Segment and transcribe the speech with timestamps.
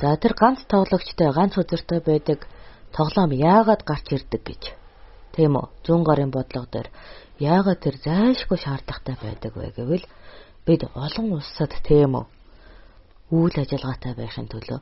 [0.00, 2.48] За тэр ганц тоглогчтой ганц үзэртэй байдаг
[2.96, 4.62] тоглоом яагаад гарч ирдэг гэж.
[5.36, 5.68] Тийм үү?
[5.84, 6.88] Зүүн гарын бодлого дээр
[7.36, 10.06] яагаад тэр зайлшгүй шаардлагатай байдаг вэ гэвэл
[10.64, 12.26] бид олон улсад тийм үү?
[13.28, 14.80] Үйл ажиллагаатай байхын төлөө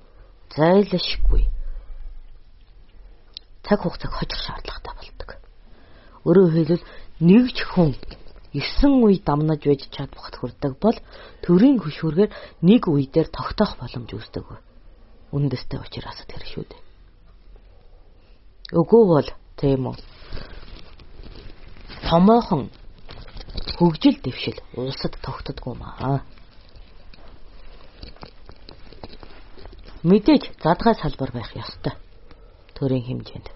[0.54, 1.50] зайлшгүй
[3.66, 5.30] цаг хугацааг хожих шаардлагатай болдог.
[6.24, 6.84] Өөрөөр хэлбэл
[7.26, 7.92] нэг ч хүн
[8.54, 10.96] 9 үе дамнаж байж чадвахт хүрдэг бол
[11.44, 12.30] төрийн хөшүүргээр
[12.62, 14.67] нэг үе дээр тогтоох боломж үүсдэг.
[15.32, 16.82] Үндэстэй учраас тэр шүү дээ.
[18.80, 19.28] Өгөө бол
[19.60, 19.96] тийм үү.
[22.08, 22.72] Томоохон
[23.76, 26.24] хөгжил дэвшил улсад тогтдоггүй маа.
[30.02, 31.92] Мэдээж задгай салбар байх ёстой.
[32.76, 33.48] Төрийн хэмжээнд.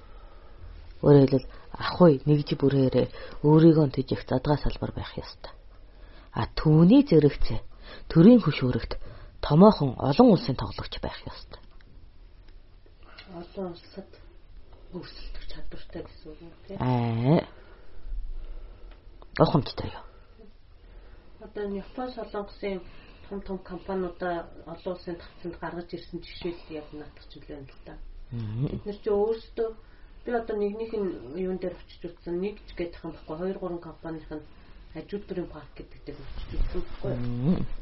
[1.01, 3.07] Өөрөөр хэлбэл ахуй нэгж бүрээрээ
[3.47, 5.53] өөрийгөө төжих задгаа салбар байх ёстой.
[6.36, 7.61] А түүний зэрэгцээ
[8.11, 8.98] төрийн хөшөөрөгт
[9.41, 11.62] томоохон олон улсын тоглогч байх ёстой.
[13.33, 14.11] Олон улсад
[14.93, 17.41] өрсөлдөх чадвартай гэсэн үг үү тийм Аа.
[19.39, 20.05] Охомжтой юу?
[21.41, 22.81] Одоо Япон солонгосын
[23.29, 27.97] том том компаниудаа олон улсын тавцанд гаргаж ирсэн жишээл яг наадах ч үлээ л да.
[28.33, 29.69] Бид нар ч өөрсдөө
[30.25, 31.11] би одоо нэгнийх нь
[31.41, 34.47] юун дээр очиж утсан нэг ч гэдэг юм баггүй 2 3 компанийн нь
[34.93, 37.15] хажуудрын парк гэдэг дээр очиж утсан баггүй.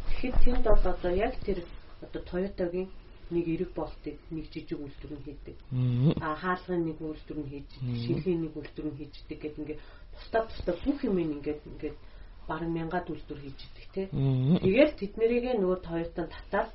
[0.06, 1.58] Тэгэхээр тэнд бол одоо яг тэр
[2.00, 2.88] одоо Toyota-гийн
[3.30, 5.56] нэг эрэг болтыг нэг жижиг үйлдвэр нь хийдэг.
[6.20, 7.70] Аа хаалгын нэг үйлдвэр нь хийж,
[8.04, 9.80] шилхийн нэг үйлдвэр нь хийждэг гэдэг ингээд
[10.14, 11.96] бусдаа бусдаа бүх юм ингээд ингээд
[12.50, 14.06] бараг мянгаад үйлдвэр хийж идэг тий.
[14.10, 16.70] Тэгээд тэднэрийг нөгөө Toyota татаад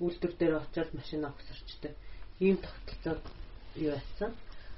[0.00, 1.92] үйлдвэр дээр очиод машин авсарчдаг.
[2.40, 3.16] Ийм тогтолцоо
[3.76, 4.30] юу байсан.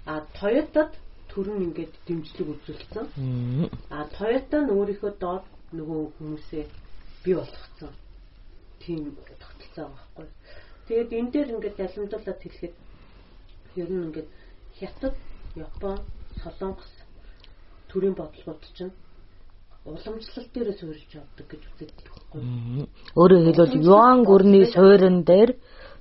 [0.06, 0.96] А Toyota-д
[1.30, 3.06] төрн ингээд дэмжлэг үзүүлсэн.
[3.90, 6.64] А Toyota нь өөрийнхөө доод нөгөө хүмүүсээ
[7.24, 7.92] бий болгоцсон.
[8.80, 10.26] Тийм тогтолцоо байгаа байхгүй.
[10.86, 12.74] Тэгээд энэ дээр ингээд залимдуулаад хэлэхэд
[13.82, 14.28] ер нь ингээд
[14.78, 15.14] Хятад,
[15.54, 15.98] Япон,
[16.42, 16.92] Солонгос
[17.88, 18.92] төрийн бодлогууд чинь
[19.84, 22.40] уламжлал дээрээ суурилж явдаг гэж үздэг байхгүй.
[23.18, 25.50] Өөрөөр хэлбэл юан гүрний суурин дээр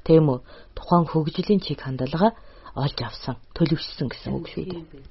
[0.05, 0.39] тийм үү
[0.77, 2.37] тухайн хөгжлийн чиг хандлага
[2.75, 5.03] олж авсан, төлөвшсөн гэсэн үг шүү дээ.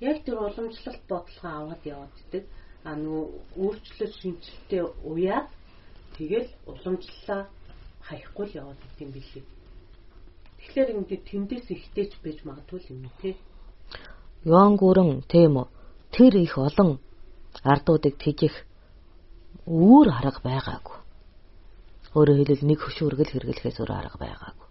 [0.00, 2.44] Яг тэр уламжлалт бодлогоо аваад яваад идэг.
[2.82, 3.22] А нөө
[3.58, 5.46] өөрчлөлт шинжилтээ уяад
[6.16, 7.46] тэгэл уламжлалаа
[8.06, 9.44] хаяхгүй л яваад идэм билээ.
[10.58, 13.34] Тэгэхээр ингээд тэндээс ихтэйч байж магадгүй юм тий.
[14.46, 15.66] Юан гүрэн тийм үү
[16.14, 16.98] тэр их олон
[17.62, 18.54] ардуудыг тэжих
[19.66, 20.98] өөр арга байгаагүй.
[22.14, 24.68] Өөрөөр хэлбэл нэг хөшүүргэл хэрэглэхээс өөр арга байгаагүй.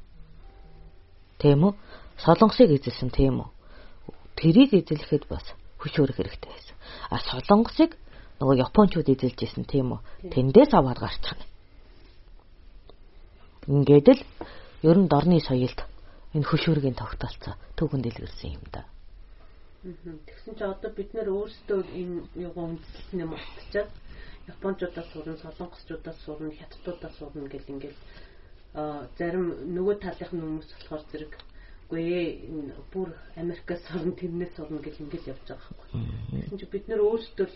[1.40, 1.74] Тийм үү?
[2.24, 3.50] Солонгосыг эзэлсэн тийм үү?
[4.38, 5.46] Тэрийг эзлэхэд бас
[5.82, 6.78] хөшүүрэг хэрэгтэй байсан.
[7.10, 7.98] А солонгосыг
[8.40, 10.00] нөгөө японочууд эзэлж исэн тийм үү?
[10.30, 11.51] Тэндээс аваад гарчихна.
[13.68, 14.22] Ингээд л
[14.82, 15.80] ер нь дорны соёлд
[16.34, 18.86] энэ хөшүүргийн тогтолцоо түүхэн дэлгэрсэн юм да.
[19.82, 23.90] Тэгсэн чи одоо бид нэр өөрсдөө энэ юугаа үндэслэнэ мартчихад
[24.50, 28.00] Япончуудаас сурна, Солонгосчуудаас сурна, Хятадуудаас сурна гэл ингээл
[28.74, 29.46] а зарим
[29.76, 31.34] нөгөө талынх нь хүмүүс болохоор зэрэг
[31.86, 35.90] үгүй ээ энэ бүр Америкаас сурна, тэрнээс сурна гэл ингээл явж байгаа байхгүй.
[36.34, 37.48] Тэгсэн чи бид нэр өөрсдөө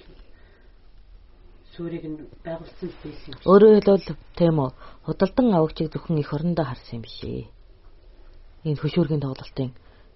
[1.75, 3.39] суурийг нь байгуулсан байсан юм.
[3.51, 4.69] Өөрөөр хэлбэл үү
[5.05, 7.45] худалдан авагчийг зөвхөн их орондоо харсан юм биш ээ.
[8.65, 9.71] Энэ хөшүүргийн тоглолтын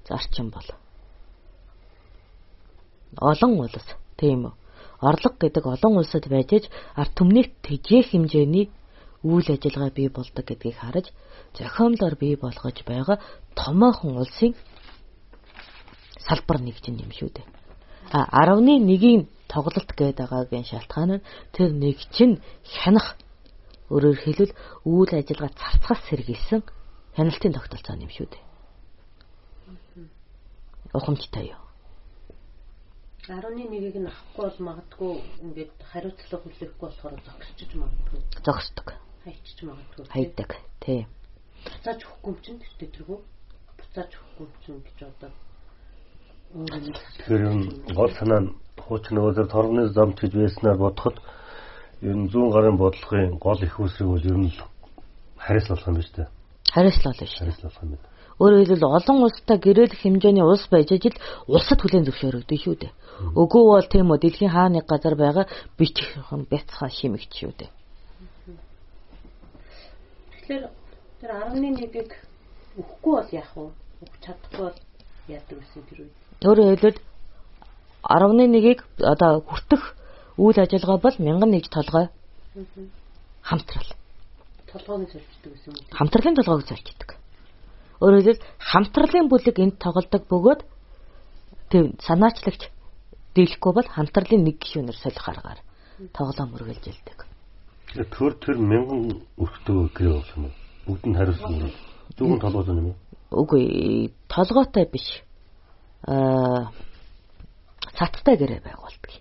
[0.08, 0.68] зарчим бол
[3.18, 3.88] олон улс
[4.18, 4.54] тийм үү.
[5.02, 6.66] Орлого гэдэг олон улсад байж аж
[6.96, 8.66] ард түмнийх тэжээх хэмжээний
[9.24, 11.08] үйл ажиллагаа бий болдог гэдгийг хараж
[11.58, 13.18] зохиомлоор бий болгож байгаа
[13.56, 14.56] томоохон улсын
[16.28, 17.48] салбар нэгжин юм шүү дээ.
[18.12, 23.18] А 11-ийн тоглолт гээд байгаагийн шалтгаан нь тэр нэг чинь хянах
[23.90, 24.54] өөрөөр хэлбэл
[24.86, 26.62] үйл ажиллагаа царцгаас сэргийлсэн
[27.18, 28.44] хяналтын тогтолцоо юм шүү дээ.
[30.94, 31.62] Ухамжтай юу?
[33.30, 35.14] 11-ийг нь авахгүй бол магадгүй
[35.46, 38.22] ингээд хариуцлага хүлээхгүй болохоор зогсчих магадгүй.
[38.46, 38.88] Зогсдог.
[39.26, 40.06] Хайчиж магадгүй.
[40.10, 40.50] Хайдаг.
[40.82, 41.06] Тий.
[41.66, 43.20] Буцааж өгөхгүй юм чинь тэр тэргүү.
[43.78, 45.30] Буцааж өгөхгүй юм чинь гэж одоо
[46.50, 47.60] Тэр юм
[47.94, 51.22] гол санаа нь хуучин нөгөө торгоны замт гэж байснаар бодоход
[52.02, 54.50] ер нь зүүн гарын бодлогын гол их үсэг бол ер нь
[55.38, 56.30] хариуцлах юм байна шүү дээ.
[56.74, 57.38] Хариуцлах шүү.
[57.38, 58.08] Хариуцлах юм байна.
[58.40, 62.92] Өөрөөр хэлбэл олон улстай гэрээлэх хэмжээний улс байж ижил улсад хүлэн зөвшөөрөгдөв шүү дээ.
[63.36, 65.46] Өгөө бол тийм үү дэлхийн хааны газар байгаа
[65.78, 66.18] бичих
[66.50, 67.70] бяцхаа шимэгч шүү дээ.
[70.34, 70.64] Тэгэхээр
[71.20, 72.16] тэр 11-ийг
[72.80, 73.70] өгөхгүй бол яах вэ?
[74.08, 74.78] Өгч чадахгүй бол
[75.28, 76.29] яадаг гэсэн тэр үед.
[76.40, 77.00] Өөрөөр хэлбэл
[78.08, 79.84] 11-ийг одоо хүртэх
[80.40, 82.08] үйл ажиллагаа бол 1001 толгой
[83.44, 83.90] хамтрал.
[84.72, 85.84] Толгойг солилцдог гэсэн үг.
[85.92, 87.10] Хамтралын толгойг солилцдог.
[88.00, 90.62] Өөрөөр хэлбэл хамтралын бүлэг энд тоглодог бөгөөд
[91.76, 92.72] тэг санаачлагч
[93.36, 95.60] дийлэхгүй бол хамтралын нэг гишүүнээр солих аргаар
[96.16, 97.20] тоглоом үргэлж илдэг.
[98.16, 100.56] Тэр тэр мянган өрхтөө гэрээ болох юм уу?
[100.88, 101.74] Бүгд нь хариулсан юм.
[102.16, 102.98] Зүгэн толгой юм уу?
[103.30, 105.06] Үгүй, толгойтой биш.
[106.08, 106.72] Аа
[107.98, 109.12] цацтай гэрээ байгуулдаг.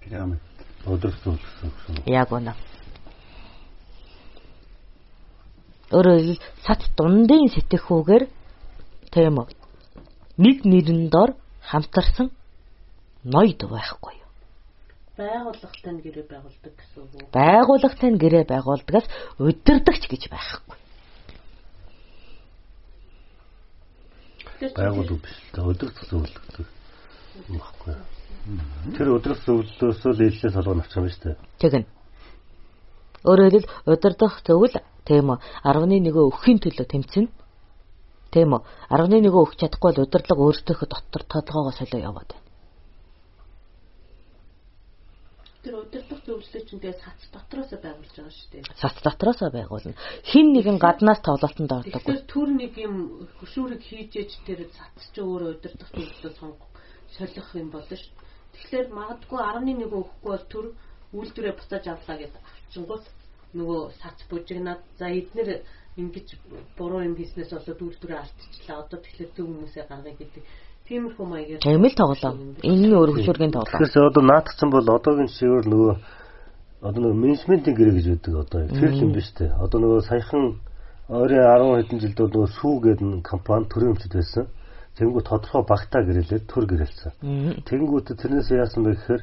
[0.00, 0.40] Пирамид.
[0.86, 2.02] Өдөрсөн гэсэн.
[2.10, 2.54] Яг үнэ.
[5.94, 8.24] Өөрөөр хэлбэл сат дундын сэтгэхүүгээр
[9.14, 9.48] тийм үү.
[10.38, 12.30] Нэг нэрэн дор хамтарсан
[13.22, 14.30] ноёд байхгүй юу?
[15.18, 17.28] Байгууллагатай гэрээ байгуулдаг гэсэн үг.
[17.34, 19.06] Байгууллагатай нь гэрээ байгуулдагаас
[19.38, 20.78] удирдахч гэж байхгүй.
[24.60, 26.68] Байгууллага биш л өдөртөс зөвлөдөг
[27.48, 27.94] юм баггүй.
[28.96, 31.36] Тэр өдөртөс зөвлөлөөс л ээлжлээс олгоно авчих юм шүү дээ.
[31.64, 31.88] Тэгнь.
[33.24, 34.76] Өөрөөр хэлбэл удирдах зөвл
[35.08, 37.28] тийм үү 11-өө өгөхийн төлөө тэмцэнэ.
[38.32, 38.60] Тийм үү
[38.92, 42.49] 11-өө өгч чадахгүй бол удирдлага өөртөөхөө дотор толгоогоо солио яваад байна.
[45.60, 48.64] Тэр удирдах тэгээ сац дотроос байгуулж байгаа шүү дээ.
[48.80, 49.92] Сац дотроос байгуулна.
[50.24, 52.00] Хин нэгэн гаднаас тоглолтонд ордог.
[52.00, 56.70] Тэр түр нэг юм хөшүүрийг хийжээж тэр сац чи өөрөө удирдах зөвлөлөө сонгох
[57.12, 58.14] солих юм болно шүү.
[58.56, 60.66] Тэгэхээр магадгүй 11 өгөхгүй бол түр
[61.12, 63.04] үйлдвэрээ буцааж авлаа гэдээ авчингууд
[63.58, 65.60] нөгөө сац бужигнаад за эднэр
[66.00, 66.28] ингэж
[66.78, 68.82] буруу юм хийснээс болоод үйлдвэрээ алдчихлаа.
[68.86, 70.42] Одоо тэгэхээр зөв хүмүүсээ гаргая гэдэг.
[70.90, 71.62] Тиймэрхүү маягаар.
[71.62, 72.36] Тийм л тоглоом.
[72.66, 73.78] Өөр хөшүүргийн тоглоом.
[73.78, 75.92] Тэгэхээр одоо наатгсан бол одоогийн жишээгээр нөгөө
[76.82, 79.54] одоо нөгөө менежментийн гэрээ гэж үүдэг одоо тэр юм биш үү?
[79.54, 80.58] Одоо нөгөө саяхан
[81.06, 84.44] ойрын 10 хэдэн жилд нөгөө сүү гэдэг компани төрийн өмчөд байсан.
[84.98, 87.12] Тэнгүү тодорхой багтаа гэрэлээд төр гэрэлсэн.
[87.70, 89.22] Тэнгүүт тэрнээс яасан бэ гэхээр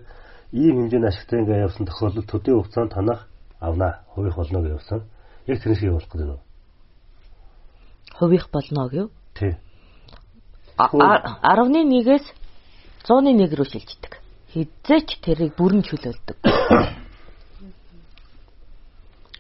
[0.56, 3.28] ийм хэмжээний ашигтай ингээ явсан тохиолдолд төдийн хугацаанд танах
[3.60, 4.08] авнаа.
[4.16, 5.04] Хувийн болно гэж явсан.
[5.52, 6.40] Яг тэр шиг явуулах гэдэг нь.
[8.16, 9.12] Хувийн болно гэв?
[9.36, 9.60] Тий.
[10.77, 12.25] 11-ээс
[13.07, 14.13] 101 рүү шилждэг.
[14.53, 16.38] Хизээч тэрийг бүрэн чөлөөлдөг.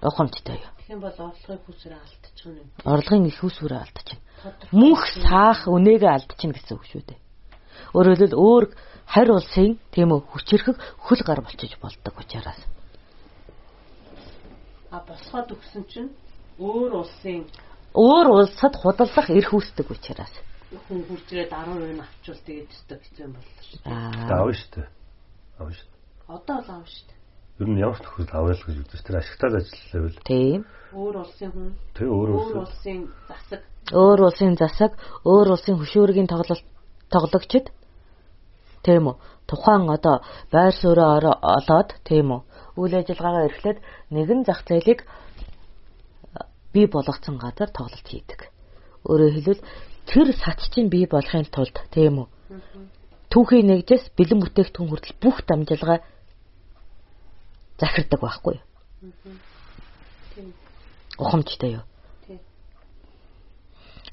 [0.07, 0.71] Ухамжтай юу?
[0.87, 2.69] Тийм бол орлогын хүсрээ алдчихна юм.
[2.85, 4.21] Орлогын их үсвэрээ алдчихна.
[4.71, 7.19] Мөнх саах үнээгээ алдчихна гэсэн үг шүү дээ.
[7.91, 8.63] Өөрөөр хэлбэл өөр
[9.07, 12.59] харь улсын тийм үү хүчрхэг хөл гар болчих болдог учраас
[14.91, 16.11] а босгоод өгсөн чинь
[16.59, 17.47] өөр улсын
[17.95, 20.33] өөр улсад худалдах эрх үүсдэг учраас
[20.87, 23.79] хүн хурцрээд 10% авчвал тэгээд өстө хэцүү юм боллоо шүү.
[23.87, 24.27] Аа.
[24.35, 24.87] Аав шүү дээ.
[25.59, 26.01] Аав шүү дээ.
[26.27, 27.17] Одоо л аав шүү дээ.
[27.57, 30.17] Ер нь ямар ч тохиолдолд авъя л гэж үзэж тэр ашигтаад ажиллавал.
[30.27, 30.59] Тийм.
[30.91, 31.71] Өөр улсын хүн.
[31.95, 33.61] Тэг өөр улсын засаг.
[33.95, 34.91] Өөр улсын засаг,
[35.23, 36.63] өөр улсын хөшүүргийн тоглолт
[37.09, 37.71] тоглогчд
[38.83, 39.15] тийм үү.
[39.47, 40.19] Тухайн одоо
[40.51, 42.41] байр суурь олоод тийм үү
[42.77, 43.79] үйл ажиллагаагаа эрхлээд
[44.13, 45.01] нэгэн зах зээлийг
[46.73, 48.53] бий болгоцсон газар тоглолт хийдэг.
[49.09, 49.61] Өөрөөр хэлбэл
[50.07, 52.27] тэр сац чинь бий болохын тулд тийм үү?
[53.27, 55.99] Түүхийн нэгжээс бэлэн бүтээгдэхүүн хүртэл бүх дамжуулга
[57.75, 58.63] захирдаг байхгүй юу?
[61.19, 61.85] Ухамжтай юу?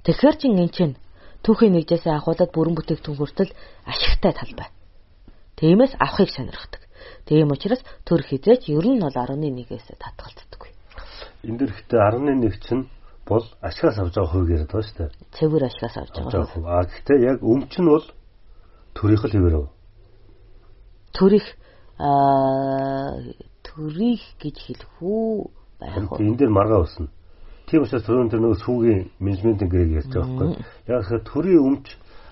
[0.05, 0.95] Тэгэхээр чин эн чинь
[1.47, 3.53] түүхийн нэгжээс ахуулаад бүрэн бүтээгдэхүүн хүртэл
[3.87, 4.75] ашигтай тал байна.
[5.57, 6.83] Тиймээс авахыг сонирхдаг.
[7.25, 10.71] Тийм учраас төр хизээч ер нь бол 11-ээс татгалцдаггүй.
[11.47, 12.85] Энд дэр ихтэй 11 чинь
[13.27, 15.11] бол ашигаас авч байгаа хувь яриад байгаа шүү дээ.
[15.39, 16.67] Цэвэр ашигаас авч байгаа хувь.
[16.67, 18.07] А гэхдээ яг өмч нь бол
[18.95, 19.69] төрийнх л хэвээр өв.
[21.17, 21.47] Төрих
[21.99, 23.17] аа
[23.65, 25.51] төрих гэж хэлэх үү
[25.81, 26.21] байх уу?
[26.21, 27.09] Энд дээр маргаа усна.
[27.67, 30.65] Тийм учраас төрийн тэр нэг сүүгийн менежментийн гэрээг ярьж байгаа байхгүй.
[30.93, 31.87] Яг тэгэхээр төрийн өмч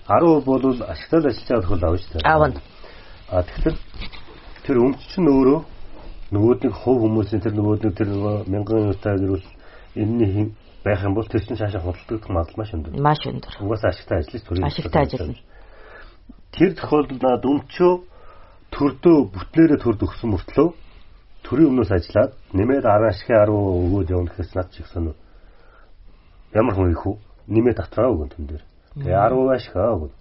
[0.05, 2.29] 10% бол ашигтай ажиллаж байгаа тохиол авна шүү дээ.
[2.29, 2.61] Аавна.
[3.33, 3.77] А тэгэхээр
[4.65, 5.59] тэр өмч чинь өөрөө
[6.33, 8.09] нөгөөд нэг хувь хүмүүсийн тэр нөгөөд нэг тэр
[8.45, 9.45] мянган юутай гэрүүл
[9.95, 12.99] энэний байх юм бол тэр чинь цаашаа худалдагдах магадлал маш өндөр.
[12.99, 13.53] Маш өндөр.
[13.63, 15.39] Угаасаа ашигтай ажиллаж төрийн ашигтай ажиллана.
[16.51, 17.93] Тэр тохиолдолд наад өмчөө
[18.75, 20.69] төрдөө бүтлээрээ төрд өгсөн мөртлөө
[21.43, 25.13] төрийн өмнөөс ажиллаад нэмээд 10 ашигын 10 өгөөд явна гэхээс над чих сонь.
[26.53, 27.15] Ямар хүн их үү?
[27.47, 28.63] Нэмээд татраа өгөн тэн дээр.
[28.99, 30.13] Тэгээ 10% ашигаа өгөн.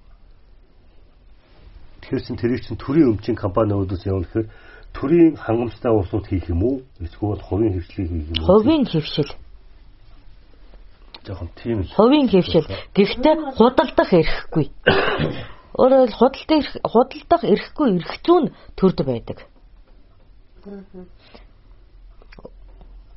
[2.02, 4.48] Тэгэхээр чин тэрийг чин төрийн өмчийн компаниудаас явна гэхээр
[4.92, 6.82] төрийн хангамжтай уусууд хийх юм уу?
[6.98, 8.46] Эсвэл хувийн хөвшлийг хийх юм уу?
[8.46, 9.30] Хувийн хөвшил.
[11.22, 11.94] Жохон тийм л.
[11.94, 12.66] Хувийн хөвшил.
[12.94, 14.66] Гэхдээ худалдах эрхгүй.
[15.80, 19.38] Өөрөөр хэл худалдах худалдах эрхгүй эрх зүүн төрд байдаг.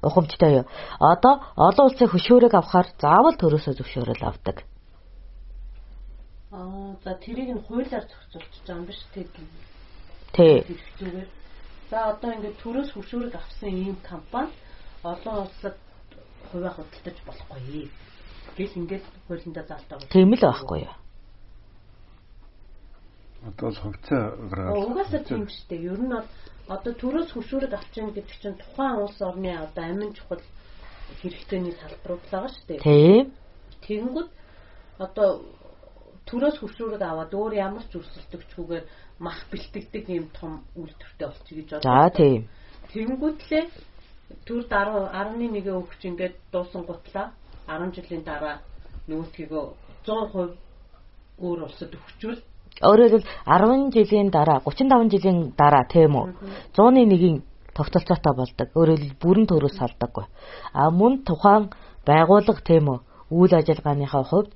[0.06, 0.66] Ухамжтай юу?
[1.02, 4.62] Одоо олон улсын хөшөөрөг авахар заавал төрөөсөө зөвшөөрөл авдаг.
[6.54, 9.28] Аа за тэрийг нь хуулиар зохицуулчих жаа юм биш тэг.
[10.38, 10.62] Тий.
[11.90, 14.54] За одоо ингээд төрөөс хөшүүрэг авсан ийм компани
[15.04, 15.76] олон улсад
[16.52, 17.90] хувиа худалдаж болохгүй.
[18.58, 20.14] гэл ингээд хуулиндаа заалтаа байна.
[20.14, 20.96] Тийм л байхгүй юу?
[23.46, 24.78] Одоо л хогцоо гараад.
[24.80, 25.86] Угаасаа тийм шүү дээ.
[25.92, 26.28] Ер нь бол
[26.68, 30.42] одоо төрөөс хөшүүрэг авчин гэдэг чинь тухайн улс орны одоо амин чухал
[31.22, 32.80] хэрэгтэйний салбарууд байгаа шүү дээ.
[32.82, 33.24] Тийм.
[33.86, 34.30] Тэгэнгүүт
[34.98, 35.30] одоо
[36.26, 38.86] төрөөс хөшүүрэг аваад өөр ямар ч өрсөлдөгчгүйгээр
[39.22, 42.10] мах бэлтгэдэг юм том үйлдвэртэй болчих гэж бодлоо.
[42.10, 42.50] За тийм.
[44.46, 47.34] Тэгэнгүүтлээ төр 10.1 өгч ингээд дуусан гутлаа
[47.68, 48.62] 10 жилийн дараа
[49.10, 49.66] нөгөөдгийгөө
[50.06, 50.54] 100%
[51.46, 52.42] өөр улсад өгчүүл
[52.76, 56.28] Өөрөөр хэлбэл 10 жилийн дараа 35 жилийн дараа тийм үү
[56.76, 57.38] 100-ны нэгийн
[57.74, 58.68] тогтолцоотой болдог.
[58.76, 60.26] Өөрөөр хэлбэл бүрэн төрөөс салдаггүй.
[60.76, 61.72] А мөн тухайн
[62.08, 63.00] байгууллага тийм үү
[63.32, 64.52] үйл ажиллагааныхаа хувьд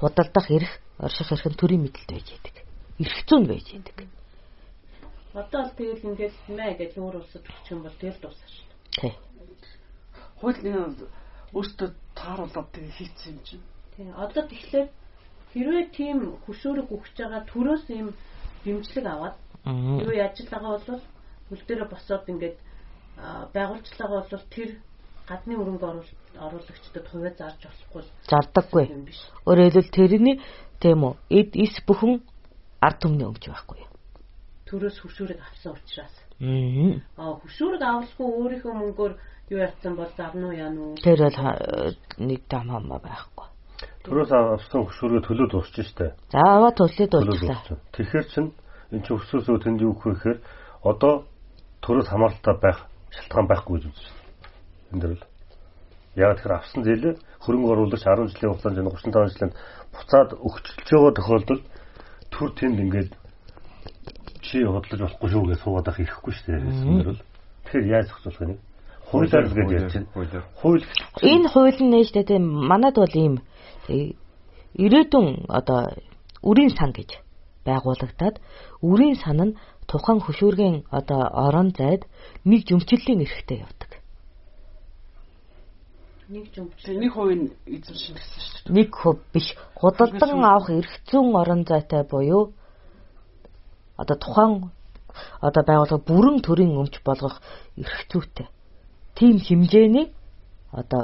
[0.00, 2.54] худалдах эрх, орших эрх нь төрийн мэдлэлд байж байдаг.
[3.02, 4.17] Эрх зүйн байж байдаг.
[5.38, 8.78] Одоо л тэгэл ингээд мэ гэж өөр улсад өгчих юм бол тэгэл дуусах шүү дээ.
[8.98, 9.14] Тий.
[10.40, 10.96] Хуулийн
[11.54, 13.64] өөртөө тааруулаад тэгээ хийцэн юм чинь.
[13.94, 14.06] Тий.
[14.18, 14.88] Одоо тэгэхээр
[15.54, 18.08] хэрвээ тийм хөшөөрөг өгч байгаа төрөөс ийм
[18.64, 19.36] дэмжлэг аваад
[20.04, 21.02] юу яаж л байгаа бол
[21.48, 22.56] хөл дээрээ босоод ингээд
[23.54, 24.70] байгууллагаа бол тэр
[25.28, 25.86] гадны өрөнгө
[26.40, 28.84] оруулагчдад хувиа зарж болохгүй зардаггүй.
[29.48, 30.36] Өөрөөр хэлбэл тэрний
[30.80, 32.20] тийм үү эд ис бүхэн
[32.80, 33.87] ард түмний өмч байхгүй?
[34.68, 36.14] Төрөөс хөшүүрэг авсан учраас.
[37.16, 37.40] Аа.
[37.40, 39.12] хөшүүрэг авалгүй өөрийнхөө мөнгөөр
[39.48, 40.94] юу яцсан бол зарнуу яана уу?
[41.00, 43.46] Тэр бол нэг дам хамаа байхгүй.
[44.04, 46.12] Төрөөс авсан хөшүүргээ төлөө дуусч штэ.
[46.32, 47.80] За аваа төлөө дуусчлаа.
[47.96, 48.52] Тэгэхээр чин
[48.92, 50.40] энэ чинь өсөөсөө тэнд юу гэх вэ
[50.84, 51.24] одоо
[51.82, 52.78] төрөөс хамааралтай байх
[53.12, 54.20] шалтгаан байхгүй гэж үзэж байна.
[54.92, 55.24] Энд дэр л
[56.16, 59.52] яг тэр авсан зээлээ хөрөнгө оруулагч 10 жилийн хугацаанд 35 жилийн
[59.94, 61.64] буцаад өгчлөж байгаа тохиолдолд
[62.32, 63.10] төр тэнд ингээд
[64.48, 66.64] чи хөдлөж болохгүй шүү гэж суугаад ах ирэхгүй шүү дээ.
[66.72, 67.20] Эсвэл
[67.68, 68.56] тэгэхээр яаж зохицуулах вэ?
[69.08, 70.42] Хуулиар л гэж ярьж байна.
[70.60, 70.84] Хууль
[71.22, 73.34] энэ хууль нь нээж тийм манад бол ийм
[74.84, 75.80] ирээдүйн одоо
[76.42, 77.20] үрийн сан гэж
[77.68, 78.36] байгуулагдаад
[78.80, 79.56] үрийн сан нь
[79.88, 82.04] тухайн хөшүүргийн одоо орон зайд
[82.44, 83.90] нэг жөмчлөлийн эрхтэй явдаг.
[86.28, 87.00] Нэг жөмчлөл.
[87.00, 88.76] Нэг хувийн эзэмшин гэсэн шүү дээ.
[88.76, 89.48] Нэг хөв биш.
[89.80, 92.52] Худалдан авах эрх зүйн орон зайтай буюу
[94.00, 94.52] одоо тухайн
[95.42, 97.36] одоо байгууллага бүрэн төрийн өмч болгох
[97.76, 98.46] эрх зүйтэй.
[99.18, 100.06] Тийм хэмжээний
[100.72, 101.02] одоо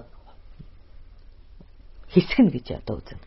[2.13, 3.21] хэсэг нь гэж одоо үзэн.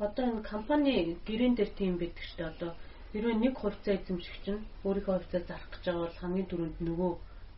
[0.00, 0.92] Одоо энэ компани
[1.28, 2.52] гэрэн дээр тийм байдаг шүү дээ.
[2.56, 2.70] Одоо
[3.12, 7.12] хэрвээ нэг хувьцаа эзэмшигч нь өөрийнхөө хувьцаа зарах гэж байгаа бол хамгийн түрүүнд нөгөө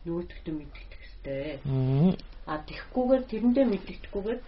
[0.04, 2.18] нөгөөдөгтөө мэддэг хэрэгтэй.
[2.46, 4.40] А тэгхгүйгээр тэрэндээ мэддэггүйгээр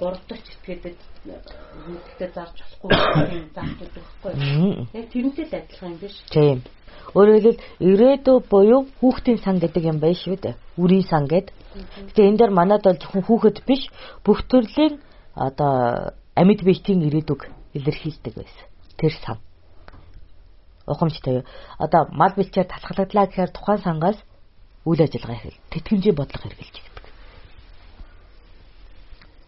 [0.00, 0.98] гуравдагч этгээдэд
[1.28, 4.32] мэддэгтэй зарж болохгүй юм заахдаг байхгүй.
[4.96, 6.16] Яг тэрнтэй л адилхан юм биш.
[6.32, 6.58] Тийм.
[7.12, 10.56] Өөрөөр хэлбэл ирээдүй буюу хүүхдийн сан гэдэг юм байна шүү дээ.
[10.80, 11.52] Үрийн сан гэд.
[12.16, 13.92] Тэгээ энэ дээр манад бол зөвхөн хүүхэд биш
[14.24, 14.96] бүх төрлийн
[15.36, 18.64] одоо амьд биетийн ирээдүг илэрхийлдэг байсан.
[18.96, 19.36] Тэр сан.
[20.88, 21.44] Ухамжтай юу?
[21.78, 24.18] Одоо мал бэлчээр талхлагдлаа гэхээр тухайн сангаас
[24.84, 26.92] үйл ажиллагаа хийх, тэтгэмжийн бодлого хэрэгжилж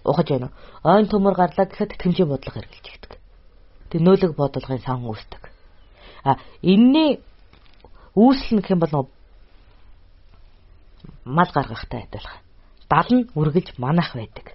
[0.04, 0.52] ухаж байна.
[0.84, 3.12] Ойн төмөр гарлаа гэхэд тэтгэмжийн бодлого хэрглэж игдэг.
[3.90, 5.42] Тэг нөөлөг бодлогын сан үүсдэг.
[6.24, 7.24] А энэний
[8.14, 9.08] үүсэл гэх юм бол
[11.24, 12.40] мал гаргахтай адилхан.
[12.88, 14.52] Дал нь үргэлж манах байдаг.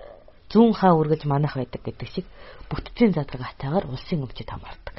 [0.53, 2.25] Зүүн хаа үргэлж манах байдаг гэдэг шиг
[2.69, 4.95] бүтцийн задгагатайгаар улсын өмчөд хамаардаг.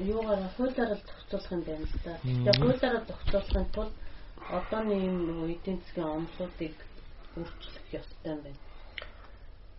[0.00, 2.12] Юугаар хуулиар л зохицуулах юм байна л да.
[2.24, 3.94] Тэгээ хуулиараа зохицуулахын тулд
[4.50, 6.76] энэ нөгөө эдийн засгийн онцлогыг
[7.36, 8.60] өөрчлөх ёстой юм байна.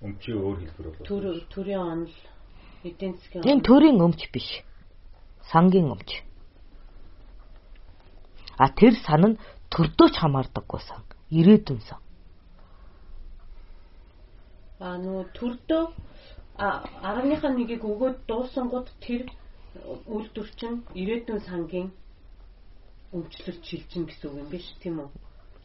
[0.01, 2.15] Өмчийн өөр хэлбэр бол төр төрийн онол
[2.83, 4.49] эдийн засгийн Энэ төрийн өмч биш.
[5.51, 6.09] Сангийн өмч.
[8.57, 9.39] А тэр сан нь
[9.73, 11.01] төрдөөч хамаардаггүй сан.
[11.29, 11.99] Ирээдүйн сан.
[14.79, 15.83] А нөгөө төрдөө
[16.57, 16.67] а
[17.01, 19.25] 10-ныхаа нэгийг өгөөд дуусан гот тэр
[20.07, 21.89] үйлдвэр чинь ирээдүйн сангийн
[23.15, 25.09] өмчлөлт шилжин гэсэн үг юм биш тийм үү?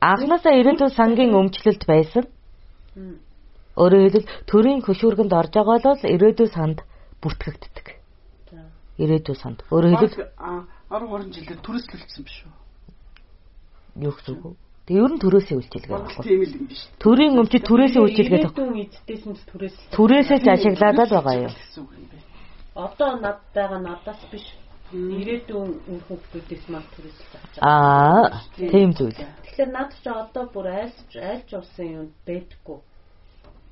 [0.00, 2.24] Анхнаасаа ирээдүйн сангийн өмчлөлт байсан.
[3.76, 6.78] Өөрөөр хэлбэл төрийн хөшүүргэнд орж байгаа бол ирээдүйн санд
[7.22, 7.86] бүртгэгддэг.
[9.02, 9.58] Ирээдүйн санд.
[9.74, 10.30] Өөрөөр хэлбэл
[10.88, 12.54] 10 20 жилээр төрөслөлдсөн биш үү?
[14.06, 14.56] Юу гэсэн үг?
[14.86, 16.22] Тэгээ ер нь төрөөсөө үйлчилгээ байна.
[16.22, 16.80] Тийм л юм биш.
[17.02, 18.54] Төрийн өмчөд төрөөсөө үйлчилгээ таг.
[18.54, 19.76] Эцдээс нь төрөөс.
[19.98, 21.52] Төрөөсөө ашиглаад байгаа юу?
[22.76, 24.44] Одоо над байгаа надаас биш
[24.92, 28.28] ирээдүйн үр хөвгүүдээс мал төрөлж авч байгаа.
[28.28, 29.16] Аа, тийм зүйл.
[29.16, 32.78] Тэгэхээр над ч одоо бүр айлч айлч улсын юм бэдггүй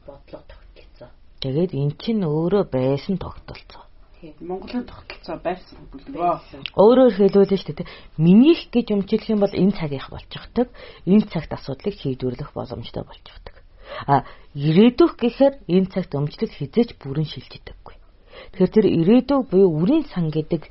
[0.08, 1.10] бодлого тогтолцоо.
[1.44, 3.84] Тэгээд эн чинь өөрөө байсан тогтолцоо.
[4.40, 6.74] Монголын тогтолцоо байсан бүлгөө.
[6.74, 7.92] Өөрөөр хэлбэл шүү дээ.
[8.16, 10.72] Минийх гэж өмчлөх юм бол энэ цагийнх болж байгаа.
[11.04, 13.62] Энэ цагт асуудлыг шийдвэрлэх боломжтой болж байгаа.
[14.08, 14.14] А
[14.56, 17.93] ирээдүйх гэхээр энэ цагт өмчлөл хизээч бүрэн шилждэггүй.
[18.54, 20.70] Тэгэхээр тэр ирээдүй буюу үрийн сан гэдэг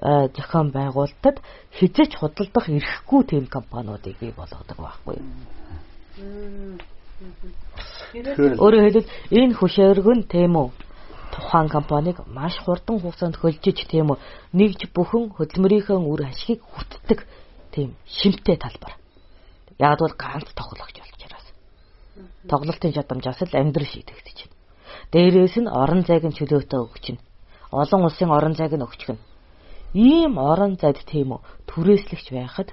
[0.00, 1.36] зохион байгуулалтад
[1.76, 5.28] хизээч худалдах эрхгүй тийм компаниудыг бий болгодог байхгүй юу.
[8.64, 10.68] Өөрөөр хэлбэл энэ хөшөөрөг нь тийм үү
[11.36, 14.18] тухайн компаниг маш хурдан хугацаанд хөлжиж тийм үү
[14.56, 17.28] нэгж бүхэн хөдөлмөрийнхөө үр ашгийг хүртдэг
[17.68, 18.96] тийм шимтэй талбар.
[19.76, 21.46] Яг бол ганц тоглогч болж яраас.
[22.48, 24.59] Тоглолтын чадамжаас л амьдрал шийдэгдэж байна.
[25.12, 27.22] Дээрээс нь орон зайг нь чөлөөтэй өгч нь.
[27.70, 29.18] Олон улсын орон зайг нь өгч гэн.
[29.94, 32.68] Ийм орон зайд тийм үү түрээслэгч байхад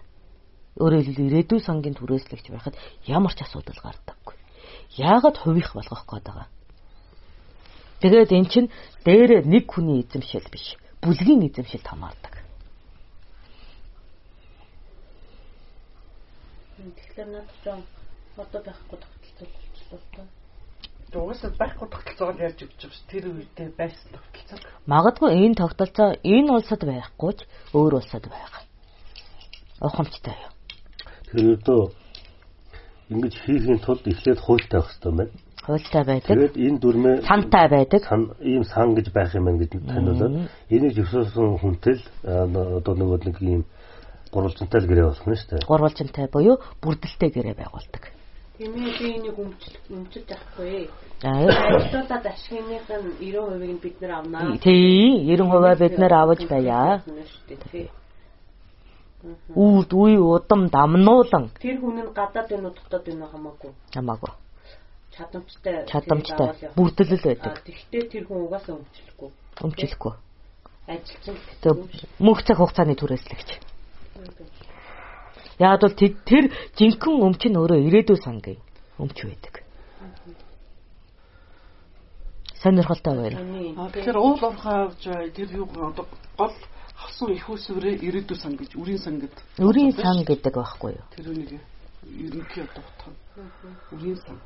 [0.77, 2.75] өөрөөр хэлбэл ирээдүйн сангийн түрээслэгч байхад
[3.10, 4.36] ямар ч асуудал гардаггүй.
[5.01, 6.48] Яагаад хувийнх болгох гээд байгаа?
[8.01, 8.70] Тэгээд эн чинь
[9.01, 10.77] дээр нэг хүний эзэмшил биш.
[11.01, 12.46] Бүлгийн эзэмшил хамаардаг.
[16.77, 17.82] Тэгэхээр надад жоо
[18.38, 20.22] одоо байхгүй тогтолцоо болчихлоо та.
[21.15, 23.07] Угаасаа байхгүй тогтолцоог ярьж өгч байгаа ш.
[23.07, 24.59] Тэр үедээ байсан тогтолцоо.
[24.91, 27.39] Магадгүй энэ тогтолцоо энэ улсад байхгүй ч
[27.71, 28.61] өөр улсад байгаа.
[29.79, 30.51] Ухамжтай юу?
[31.31, 31.81] Тэр өдөө
[33.15, 35.31] ингэж хийхин тулд эхлээд хуультай байх хэрэгтэй байна.
[35.63, 36.27] Хуультай байдаг.
[36.27, 38.01] Тэгээд энэ дүрмээ сантай байдаг.
[38.03, 40.35] Сан ийм сан гэж байх юм байна гэж таниулаад
[40.67, 42.03] энийг зөвшөөрсөн хүнтэй л
[42.83, 43.63] одоо нөгөө нэг ийм
[44.35, 45.67] гурвалжинтай л гэрээ болох нь шүү дээ.
[45.71, 48.16] Гурвалжинтай буюу бүрдэлтэй гэрээ байгуулдаг.
[48.57, 50.89] Тийм ээ би энийг өмчлөх өмчөж авахгүй.
[51.21, 51.45] Аа
[51.77, 54.57] Ажлуудад ашигных нь 90% нь бид нэр авнаа.
[54.57, 57.03] тий 90% бид нэр аваж байя.
[59.53, 61.45] Үүд үе удам дамнуулан.
[61.61, 63.71] Тэр хүн нь гадаад байна уу дотоод байна хамаагүй.
[63.93, 64.31] Хамаагүй.
[65.13, 65.86] Чадамжтай.
[65.86, 66.49] Чадамжтай.
[66.75, 67.53] Бүрдэлэл байдаг.
[67.62, 69.29] Тэгвэл тэр хүн угаасаа өмчлөхгүй.
[69.65, 70.13] Өмчлөхгүй.
[70.88, 71.36] Ажилчин.
[72.25, 73.49] Мөнх цаг хугацааны түрээслэгч.
[75.60, 76.46] Яг бол тэр
[76.78, 78.62] жинхэнэ өмч нь өөрөө ирээдүйн сангийн
[79.02, 79.56] өмч байдаг.
[82.62, 83.38] Сонирхолтой байна.
[83.93, 86.06] Тэгэхээр уул уурхай авч тэр юу одоо
[86.38, 86.54] гол
[86.98, 89.41] хавсан их усвэрээ ирээдүйн сан гэж үрийн сан гэдэг.
[89.62, 91.06] Үрийн сан гэдэг байхгүй юу?
[91.13, 91.62] Тэр үнийг
[92.06, 93.10] ерөнхий одоо утга.
[93.93, 94.38] Үрийн сан.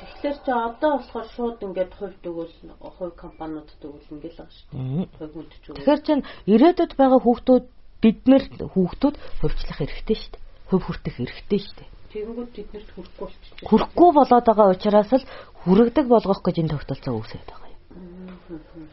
[0.00, 2.54] Тэгэхээр чи одоо болохоор шууд ингээд хувь төгөл
[2.98, 5.08] хувь компаниуд төгөл ингээд л байгаа шүү дээ.
[5.18, 5.64] Хувь хүнд ч.
[5.70, 7.64] Тэгэхээр чин ирээдүйд байгаа хүүхдүүд
[8.00, 10.42] бид нар хүүхдүүд хувьчлах хэрэгтэй шүү дээ.
[10.70, 11.88] Хөв хүртэх хэрэгтэй шүү дээ.
[12.10, 13.54] Тэгэнгүүт тэднэрт хүрэхгүй болчих.
[13.68, 15.28] Хүрэхгүй болоод байгаа учраас л
[15.62, 18.88] хүрэгдэг болгох гэж энэ тогтолцоо үүсээд байгаа юм.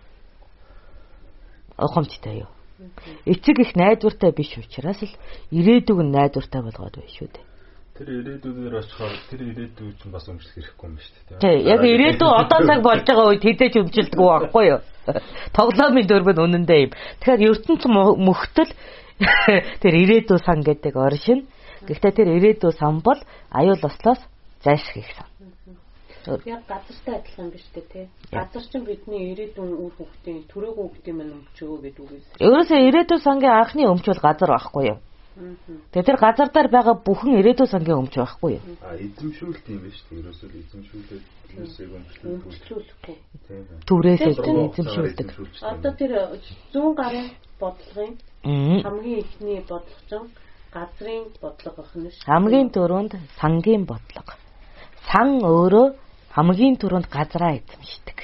[1.77, 2.51] Ухамжтай юу?
[3.25, 5.13] Эцэг их найдвартай биш учраас л
[5.49, 7.46] ирээдүг нь найдвартай болгоод байна шүү дээ.
[7.97, 11.41] Тэр ирээдүйгээр очихоор тэр ирээдүй чинь бас өмчлөх хэрэггүй юм шүү дээ.
[11.41, 14.81] Тий, яг ирээдүй одоо цаг болж байгаа үед хідэж өмжилдэг байхгүй юу?
[15.57, 16.91] Тоглоомын дөрвөн үнэндээ юм.
[16.93, 17.83] Тэгэхээр ертөнц
[18.21, 18.71] мөхтөл
[19.81, 21.49] тэр ирээдүй сан гэдэг оршин.
[21.89, 23.17] Гэхдээ тэр ирээдүй сан бол
[23.49, 24.21] аюул ослоос
[24.61, 25.27] зайлших их сан.
[26.45, 28.01] Яг газартай адилхан биш үү те?
[28.29, 32.23] Газар чинь бидний ирээдүйн үр хөвгтийн төрөөгөө хөвгтийн мань өмчөө гэдэг үг юм.
[32.45, 34.99] Ерөөсөө ирээдүйн сангийн анхны өмч бол газар байхгүй юу?
[35.37, 38.63] Тэгээ тэр газар дээр байгаа бүхэн ирээдүйн сангийн өмч байхгүй юу?
[38.81, 40.25] А эзэмшүүлт юм биш үү?
[40.25, 41.87] Ерөөсөө эзэмшүүлээд тэрнээсээ
[42.25, 43.15] өмчлүүлэхгүй.
[43.85, 45.27] Түрээсээ эзэмшүүлдэг.
[45.61, 46.11] Одоо тэр
[46.73, 47.27] 100 гарын
[47.61, 48.13] бодлогын
[48.81, 50.29] хамгийн ихний бодлого чинь
[50.73, 52.25] газрын бодлого нь шүү.
[52.25, 54.33] Хамгийн дөрөнд сангийн бодлого.
[55.09, 55.87] Сан өөрөө
[56.33, 58.19] хамгийн түрүүнд газраа эзэмшдэг.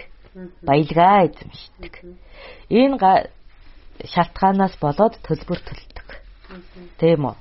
[0.65, 1.93] Баялгаа эзэмшдэг.
[2.69, 2.97] Энэ
[4.02, 6.02] шалтгаанаас болоод төлбөр төлдөг.
[6.99, 7.35] Тийм үү?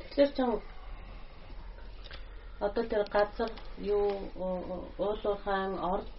[0.00, 0.38] Тэгэхээр ч
[2.60, 4.12] одоо тэр газар юу
[4.98, 6.16] уулуурхайн орд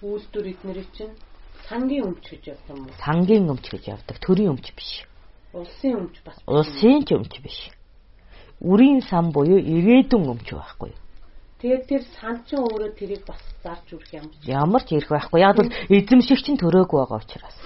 [0.00, 1.14] үйлдвэр эднэрийг чинь
[1.68, 2.96] сангийн өмч гэж явдаг юм уу?
[3.04, 4.16] Сангийн өмч гэж явдаг.
[4.24, 5.04] Төрийн өмч биш.
[5.52, 6.40] Улсын өмч бас.
[6.48, 7.58] Улсын ч өмч биш
[8.64, 10.92] үрийн сан буюу ирээдүйн өмч байхгүй?
[11.60, 14.26] Тэгээд тэр сан ч өөрөө тэрийг бас зарж үрэх юм.
[14.44, 15.40] Ямар ч ирэх байхгүй.
[15.40, 17.56] Яг бол эзэмшигч нь төрөөгүй байгаа учраас.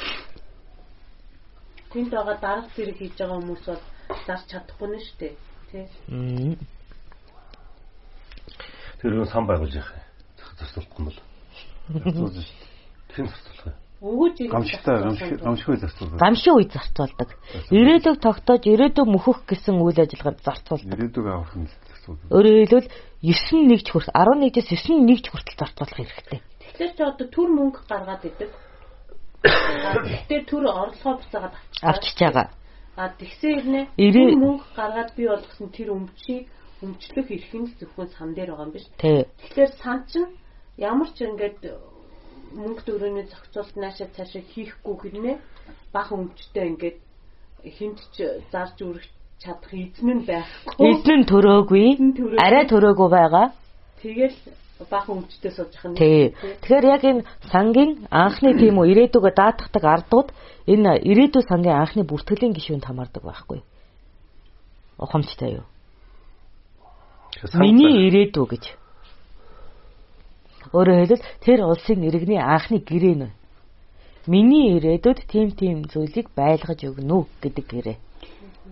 [1.93, 3.83] Тэнд байгаа дарга зэрэг хийж байгаа хүмүүс бол
[4.27, 5.35] зарж чадахгүй нь шүү дээ.
[5.71, 5.87] Тий.
[9.01, 9.87] Тэр юу сан байгуулж юм.
[10.59, 11.21] Засвахгүй юм бол.
[11.89, 13.15] Засвуулж шүү дээ.
[13.15, 13.77] Хэн засвуулах юм?
[13.99, 14.95] Өгөөж ирэх гамшигтай
[15.43, 16.21] гамшиг үе зарцуулдаг.
[16.23, 17.29] Гамшиг үе зарцуулдаг.
[17.75, 20.95] Ирээдүг тогтоож ирээдүг мөхөх гэсэн үйл ажиллагаанд зарцуулдаг.
[20.95, 22.31] Ирээдүг авах нь зарцуулдаг.
[22.31, 22.93] Өөрөөр хэлбэл
[23.27, 26.39] 9 нэгж хүртэл 11-ээс 9 нэгж хүртэл зарцуулах хэрэгтэй.
[26.39, 28.51] Тэгэхээр ч одоо төр мөнгө гаргаад идэг.
[29.45, 32.47] Гэхдээ төр орлогоо буцаагаад авчиж байгаа.
[32.99, 33.85] А тэгсэн хэрнээ
[34.35, 36.51] мөнгө гаргаад бий болгосон тэр өмчийг
[36.83, 38.87] өмчлөх эрх нь зөвхөн сан дээр байгаа юм биш.
[38.99, 40.35] Тэгэхээр сан чинь
[40.77, 41.63] ямар ч ингээд
[42.59, 45.37] мөнгө төгрөгийн зохицуулт наашаа цаашаа хийхгүй хэрнээ
[45.95, 46.99] бах өмчтэй ингээд
[47.79, 48.17] хинт ч
[48.51, 49.07] зарж үрэх
[49.43, 50.83] чадах эзэн нь байхгүй.
[50.83, 51.87] Эзэн нь төрөөгүй.
[52.43, 53.47] Арай төрөөгүй байгаа.
[54.03, 54.39] Тэгэл
[54.87, 55.95] баахан сууж байгаа юм.
[55.99, 56.35] Тий.
[56.63, 60.29] Тэгэхээр яг энэ сангийн анхны тийм үү ирээдүгөө даатгадаг ардууд
[60.71, 63.61] энэ ирээдүйн сангийн анхны бүртгэлийн гишүүнд хамаардаг байхгүй.
[64.99, 65.67] Ухамжтай юу?
[67.59, 68.65] Миний ирээдүй гэж.
[70.73, 73.33] Өөрөөр хэлбэл тэр улсын иргэний анхны гэрээ нь.
[74.31, 77.97] Миний ирээдүйд тийм тийм зүйлийг байлгаж өгнө гэдэг гэрээ.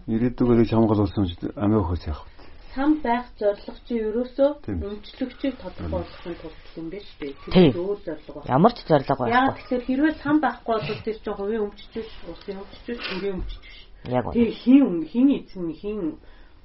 [0.07, 1.25] Ирээдүгөө хамгаалуулсан
[1.57, 2.36] амиа хөөс яах вэ?
[2.77, 7.33] Сан байх зорилго чи ерөөсөө өмчлөгчийг тодорхойлохын тулд юм биш үү?
[7.49, 8.53] Тэр өөр зорилго байна.
[8.53, 9.33] Ямар ч зорилго байхгүй.
[9.33, 13.79] Яг тэгэхээр хэрвээ сан байхгүй бол тэр чинь хувийн өмччүүс, улсын өмччүүс, төрийн өмччүүс.
[14.13, 14.35] Яг үнэ.
[14.37, 16.01] Тэр хин хин эзэн хин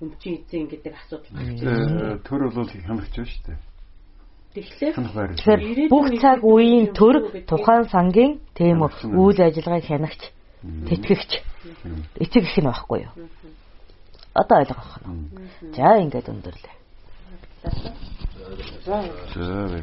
[0.03, 1.59] өмчин эзэн гэдэг асуудал гарч
[2.27, 3.59] төр бол хямрч байна шүү дээ.
[4.51, 7.15] Тэгэхээр бүх цаг үеийн төр
[7.47, 10.21] тухайн сангийн тийм үйл ажиллагааг хянагч,
[10.91, 11.31] тэтгэгч,
[12.19, 13.15] эцэг их нь байхгүй юу?
[14.33, 15.27] Одоо ойлгох нь.
[15.75, 16.75] За ингээд өндөрлөө.
[18.85, 18.97] За.
[19.35, 19.81] За.